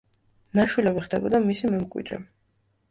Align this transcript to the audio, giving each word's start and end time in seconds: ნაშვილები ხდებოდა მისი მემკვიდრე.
ნაშვილები 0.59 1.03
ხდებოდა 1.05 1.43
მისი 1.47 1.71
მემკვიდრე. 1.77 2.21